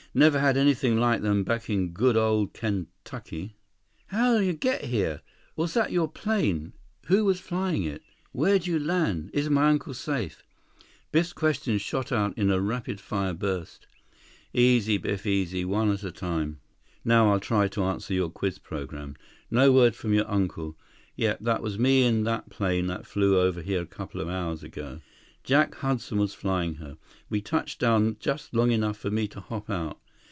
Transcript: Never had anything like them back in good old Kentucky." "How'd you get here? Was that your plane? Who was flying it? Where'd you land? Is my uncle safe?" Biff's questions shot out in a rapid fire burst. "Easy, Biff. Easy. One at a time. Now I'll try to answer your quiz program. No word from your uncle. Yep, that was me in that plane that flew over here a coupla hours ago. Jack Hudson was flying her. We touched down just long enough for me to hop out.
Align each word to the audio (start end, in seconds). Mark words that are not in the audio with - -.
Never 0.13 0.39
had 0.41 0.57
anything 0.57 0.99
like 0.99 1.21
them 1.21 1.45
back 1.45 1.69
in 1.69 1.93
good 1.93 2.17
old 2.17 2.53
Kentucky." 2.53 3.55
"How'd 4.07 4.43
you 4.43 4.51
get 4.51 4.83
here? 4.83 5.21
Was 5.55 5.73
that 5.73 5.93
your 5.93 6.09
plane? 6.09 6.73
Who 7.05 7.23
was 7.23 7.39
flying 7.39 7.83
it? 7.85 8.01
Where'd 8.33 8.67
you 8.67 8.77
land? 8.77 9.29
Is 9.33 9.49
my 9.49 9.69
uncle 9.69 9.93
safe?" 9.93 10.43
Biff's 11.13 11.31
questions 11.31 11.81
shot 11.81 12.11
out 12.11 12.37
in 12.37 12.49
a 12.49 12.59
rapid 12.59 12.99
fire 12.99 13.33
burst. 13.33 13.87
"Easy, 14.51 14.97
Biff. 14.97 15.25
Easy. 15.25 15.63
One 15.63 15.89
at 15.89 16.03
a 16.03 16.11
time. 16.11 16.59
Now 17.05 17.31
I'll 17.31 17.39
try 17.39 17.69
to 17.69 17.83
answer 17.85 18.13
your 18.13 18.29
quiz 18.29 18.59
program. 18.59 19.15
No 19.49 19.71
word 19.71 19.95
from 19.95 20.13
your 20.13 20.29
uncle. 20.29 20.77
Yep, 21.15 21.39
that 21.39 21.63
was 21.63 21.79
me 21.79 22.03
in 22.03 22.25
that 22.25 22.49
plane 22.49 22.87
that 22.87 23.07
flew 23.07 23.39
over 23.39 23.61
here 23.61 23.83
a 23.83 23.85
coupla 23.85 24.29
hours 24.29 24.61
ago. 24.61 24.99
Jack 25.43 25.73
Hudson 25.75 26.19
was 26.19 26.35
flying 26.35 26.75
her. 26.75 26.97
We 27.29 27.41
touched 27.41 27.79
down 27.79 28.17
just 28.19 28.53
long 28.53 28.71
enough 28.71 28.97
for 28.97 29.09
me 29.09 29.27
to 29.29 29.39
hop 29.39 29.69
out. 29.69 29.97